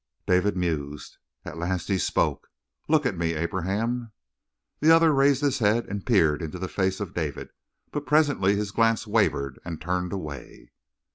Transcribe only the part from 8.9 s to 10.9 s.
wavered and turned away.